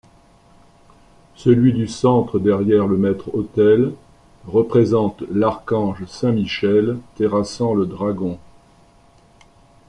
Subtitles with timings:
[1.35, 3.93] Celui du centre derrière le maître autel
[4.47, 8.39] représente l'archange saint Michel terrassant le dragon.